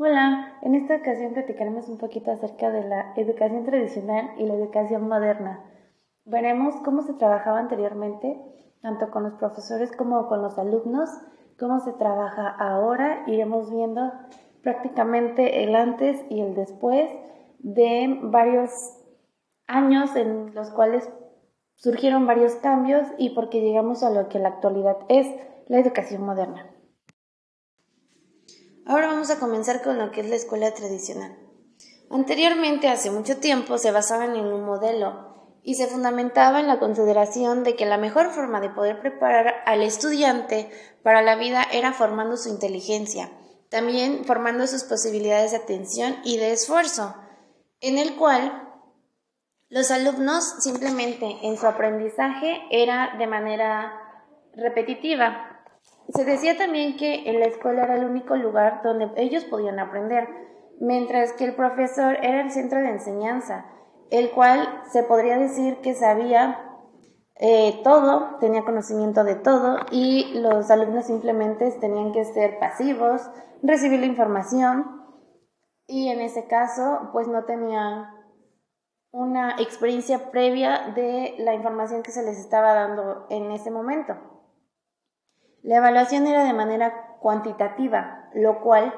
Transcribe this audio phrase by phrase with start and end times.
[0.00, 5.08] Hola, en esta ocasión platicaremos un poquito acerca de la educación tradicional y la educación
[5.08, 5.64] moderna.
[6.24, 8.40] Veremos cómo se trabajaba anteriormente,
[8.80, 11.10] tanto con los profesores como con los alumnos,
[11.58, 14.12] cómo se trabaja ahora, iremos viendo
[14.62, 17.10] prácticamente el antes y el después
[17.58, 18.70] de varios
[19.66, 21.10] años en los cuales
[21.74, 25.26] surgieron varios cambios y porque llegamos a lo que en la actualidad es
[25.66, 26.77] la educación moderna.
[28.88, 31.36] Ahora vamos a comenzar con lo que es la escuela tradicional.
[32.10, 37.64] Anteriormente, hace mucho tiempo, se basaban en un modelo y se fundamentaba en la consideración
[37.64, 40.70] de que la mejor forma de poder preparar al estudiante
[41.02, 43.30] para la vida era formando su inteligencia,
[43.68, 47.14] también formando sus posibilidades de atención y de esfuerzo,
[47.82, 48.70] en el cual
[49.68, 53.92] los alumnos simplemente en su aprendizaje era de manera
[54.54, 55.57] repetitiva,
[56.08, 60.28] se decía también que en la escuela era el único lugar donde ellos podían aprender,
[60.80, 63.66] mientras que el profesor era el centro de enseñanza,
[64.10, 66.64] el cual se podría decir que sabía
[67.40, 73.30] eh, todo, tenía conocimiento de todo y los alumnos simplemente tenían que ser pasivos,
[73.62, 74.98] recibir la información
[75.86, 78.06] y en ese caso pues no tenían
[79.10, 84.37] una experiencia previa de la información que se les estaba dando en ese momento.
[85.62, 88.92] La evaluación era de manera cuantitativa, lo cual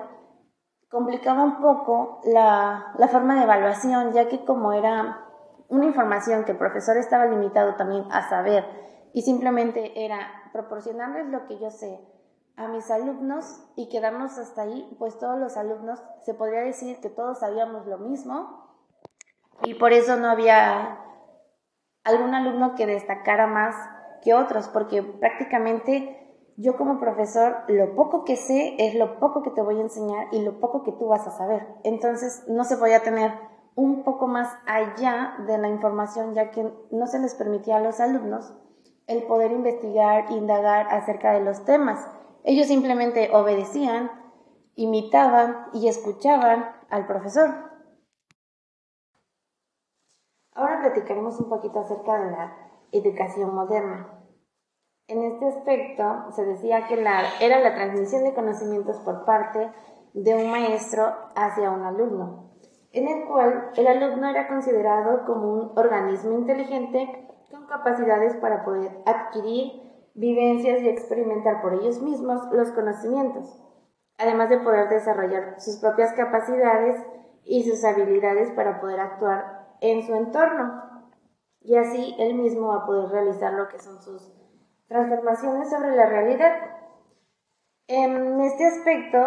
[0.91, 5.25] complicaba un poco la, forma de evaluación, ya que como era
[5.69, 8.65] una información que el profesor estaba limitado también a saber
[9.13, 10.19] y simplemente era
[10.53, 12.01] proporcionarles lo que yo sé
[12.57, 17.09] a mis alumnos y quedarnos hasta ahí, pues todos los alumnos se podría decir que
[17.09, 18.69] todos sabíamos lo mismo
[19.63, 20.99] y por eso no había
[22.05, 23.77] algún alumno que destacara más
[24.23, 26.20] que otros, porque prácticamente
[26.61, 30.27] yo como profesor, lo poco que sé es lo poco que te voy a enseñar
[30.31, 31.67] y lo poco que tú vas a saber.
[31.85, 33.33] Entonces, no se podía tener
[33.77, 37.99] un poco más allá de la información, ya que no se les permitía a los
[37.99, 38.53] alumnos
[39.07, 42.07] el poder investigar, indagar acerca de los temas.
[42.45, 44.11] Ellos simplemente obedecían,
[44.75, 47.49] imitaban y escuchaban al profesor.
[50.53, 52.57] Ahora platicaremos un poquito acerca de la
[52.93, 54.20] educación moderna.
[55.11, 59.69] En este aspecto se decía que era la transmisión de conocimientos por parte
[60.15, 62.53] de un maestro hacia un alumno,
[62.93, 69.03] en el cual el alumno era considerado como un organismo inteligente con capacidades para poder
[69.05, 69.83] adquirir
[70.15, 73.61] vivencias y experimentar por ellos mismos los conocimientos,
[74.17, 77.05] además de poder desarrollar sus propias capacidades
[77.43, 80.85] y sus habilidades para poder actuar en su entorno.
[81.63, 84.40] Y así él mismo va a poder realizar lo que son sus
[84.91, 86.53] transformaciones sobre la realidad.
[87.87, 89.19] En este aspecto,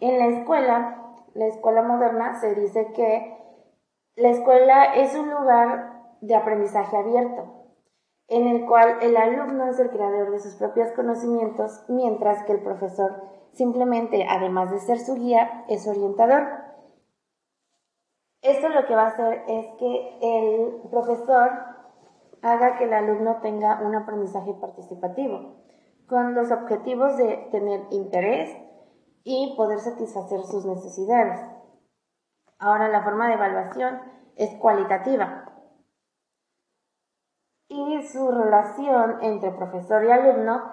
[0.00, 3.38] en la escuela, la escuela moderna, se dice que
[4.16, 7.70] la escuela es un lugar de aprendizaje abierto,
[8.26, 12.60] en el cual el alumno es el creador de sus propios conocimientos, mientras que el
[12.60, 13.22] profesor
[13.52, 16.42] simplemente, además de ser su guía, es orientador.
[18.42, 21.67] Esto lo que va a hacer es que el profesor
[22.42, 25.56] haga que el alumno tenga un aprendizaje participativo,
[26.06, 28.56] con los objetivos de tener interés
[29.24, 31.40] y poder satisfacer sus necesidades.
[32.58, 34.00] Ahora la forma de evaluación
[34.36, 35.48] es cualitativa
[37.68, 40.72] y su relación entre profesor y alumno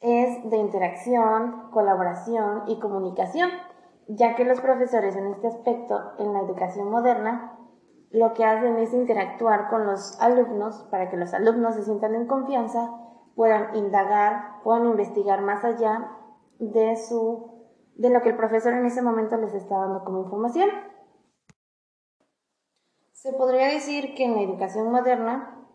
[0.00, 3.50] es de interacción, colaboración y comunicación,
[4.08, 7.58] ya que los profesores en este aspecto en la educación moderna
[8.10, 12.26] lo que hacen es interactuar con los alumnos para que los alumnos se sientan en
[12.26, 12.90] confianza,
[13.36, 16.10] puedan indagar, puedan investigar más allá
[16.58, 17.58] de su
[17.94, 20.70] de lo que el profesor en ese momento les está dando como información.
[23.12, 25.68] Se podría decir que en la educación moderna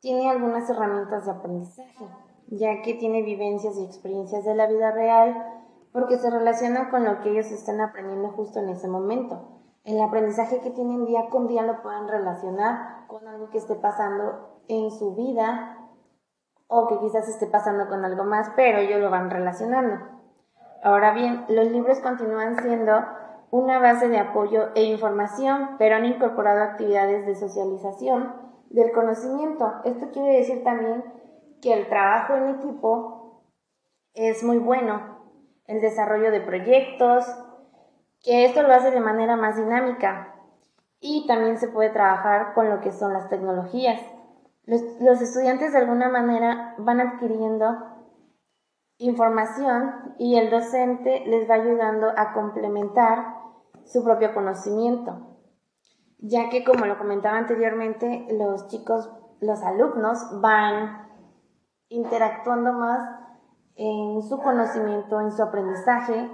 [0.00, 2.06] tiene algunas herramientas de aprendizaje,
[2.48, 5.62] ya que tiene vivencias y experiencias de la vida real,
[5.92, 10.60] porque se relaciona con lo que ellos están aprendiendo justo en ese momento el aprendizaje
[10.60, 15.14] que tienen día con día lo puedan relacionar con algo que esté pasando en su
[15.14, 15.78] vida
[16.66, 20.06] o que quizás esté pasando con algo más, pero ellos lo van relacionando.
[20.82, 22.92] Ahora bien, los libros continúan siendo
[23.50, 28.34] una base de apoyo e información, pero han incorporado actividades de socialización
[28.70, 29.70] del conocimiento.
[29.84, 31.04] Esto quiere decir también
[31.60, 33.44] que el trabajo en equipo
[34.14, 35.20] es muy bueno,
[35.66, 37.24] el desarrollo de proyectos,
[38.24, 40.34] que esto lo hace de manera más dinámica
[40.98, 44.00] y también se puede trabajar con lo que son las tecnologías.
[44.64, 47.66] Los, estudiantes de alguna manera van adquiriendo
[48.96, 53.36] información y el docente les va ayudando a complementar
[53.84, 55.36] su propio conocimiento,
[56.18, 59.10] ya que como lo comentaba anteriormente, los chicos,
[59.40, 61.10] los alumnos van
[61.90, 63.20] interactuando más
[63.76, 66.30] en su conocimiento, en su aprendizaje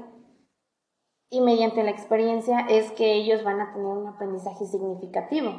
[1.30, 5.52] y mediante la experiencia es que ellos van a tener un aprendizaje significativo.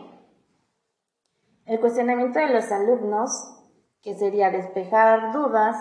[1.65, 3.57] El cuestionamiento de los alumnos,
[4.01, 5.77] que sería despejar dudas,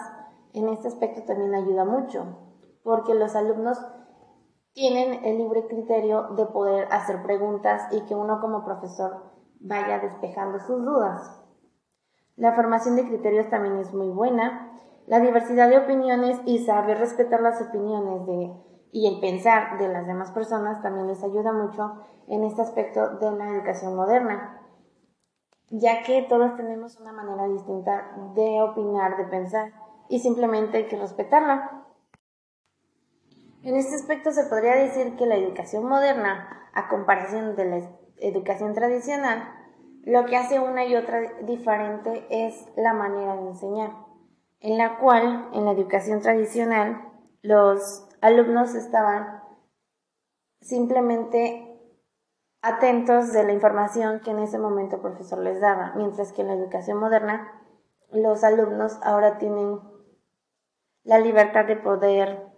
[0.53, 2.39] en este aspecto también ayuda mucho,
[2.85, 3.79] porque los alumnos
[4.73, 9.25] tienen el libre criterio de poder hacer preguntas y que uno como profesor
[9.59, 11.43] vaya despejando sus dudas.
[12.37, 14.73] La formación de criterios también es muy buena.
[15.07, 18.53] La diversidad de opiniones y saber respetar las opiniones de,
[18.93, 23.33] y el pensar de las demás personas también les ayuda mucho en este aspecto de
[23.33, 24.61] la educación moderna,
[25.69, 29.73] ya que todos tenemos una manera distinta de opinar, de pensar
[30.09, 31.87] y simplemente hay que respetarla.
[33.63, 37.81] En este aspecto se podría decir que la educación moderna, a comparación de la
[38.19, 39.49] educación tradicional,
[40.03, 43.91] lo que hace una y otra diferente es la manera de enseñar,
[44.61, 47.03] en la cual en la educación tradicional
[47.43, 49.43] los alumnos estaban
[50.61, 51.67] simplemente
[52.63, 56.49] atentos de la información que en ese momento el profesor les daba, mientras que en
[56.49, 57.51] la educación moderna
[58.13, 59.81] los alumnos ahora tienen
[61.05, 62.51] la libertad de poder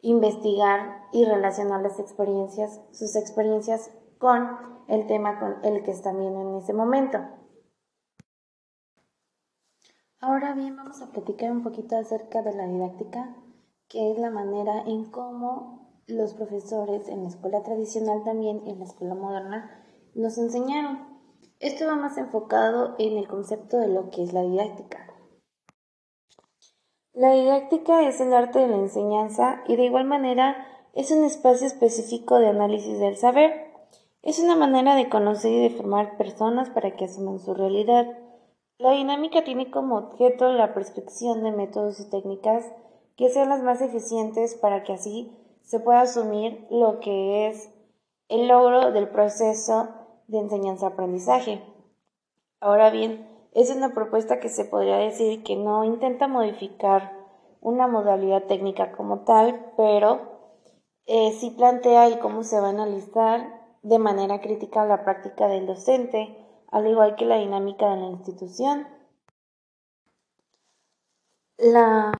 [0.00, 6.40] investigar y relacionar las experiencias, sus experiencias con el tema con el que están viendo
[6.40, 7.18] en ese momento.
[10.20, 13.36] Ahora bien, vamos a platicar un poquito acerca de la didáctica,
[13.88, 18.84] que es la manera en cómo los profesores en la escuela tradicional también en la
[18.84, 21.06] escuela moderna nos enseñaron.
[21.60, 25.08] Esto va más enfocado en el concepto de lo que es la didáctica.
[27.12, 30.56] La didáctica es el arte de la enseñanza y de igual manera
[30.94, 33.72] es un espacio específico de análisis del saber.
[34.22, 38.06] Es una manera de conocer y de formar personas para que asuman su realidad.
[38.78, 42.64] La dinámica tiene como objeto la prescripción de métodos y técnicas
[43.18, 47.68] que sean las más eficientes para que así se pueda asumir lo que es
[48.28, 49.88] el logro del proceso
[50.28, 51.60] de enseñanza-aprendizaje.
[52.60, 57.12] Ahora bien, es una propuesta que se podría decir que no intenta modificar
[57.60, 60.20] una modalidad técnica como tal, pero
[61.06, 65.66] eh, sí plantea el cómo se va a analizar de manera crítica la práctica del
[65.66, 66.36] docente,
[66.70, 68.86] al igual que la dinámica de la institución.
[71.56, 72.12] La,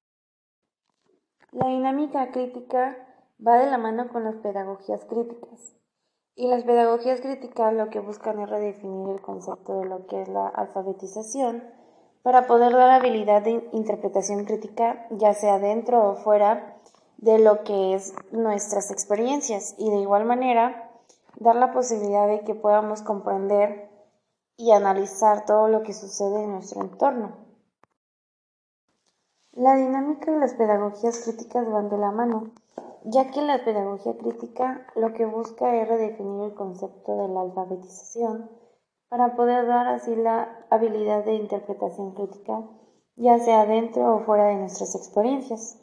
[1.53, 2.97] la dinámica crítica
[3.45, 5.75] va de la mano con las pedagogías críticas.
[6.35, 10.29] Y las pedagogías críticas lo que buscan es redefinir el concepto de lo que es
[10.29, 11.65] la alfabetización
[12.23, 16.77] para poder dar habilidad de interpretación crítica, ya sea dentro o fuera
[17.17, 20.91] de lo que es nuestras experiencias y de igual manera
[21.37, 23.89] dar la posibilidad de que podamos comprender
[24.57, 27.48] y analizar todo lo que sucede en nuestro entorno.
[29.59, 32.53] La dinámica y las pedagogías críticas van de la mano
[33.03, 38.49] ya que la pedagogía crítica lo que busca es redefinir el concepto de la alfabetización
[39.09, 42.63] para poder dar así la habilidad de interpretación crítica,
[43.17, 45.81] ya sea dentro o fuera de nuestras experiencias,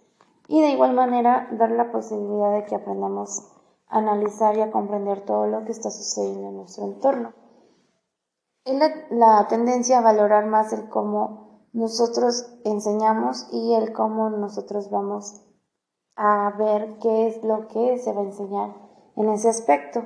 [0.47, 3.51] y de igual manera dar la posibilidad de que aprendamos
[3.87, 7.33] a analizar y a comprender todo lo que está sucediendo en nuestro entorno.
[8.63, 14.89] Es la, la tendencia a valorar más el cómo nosotros enseñamos y el cómo nosotros
[14.89, 15.41] vamos
[16.15, 18.73] a ver qué es lo que se va a enseñar
[19.17, 20.05] en ese aspecto.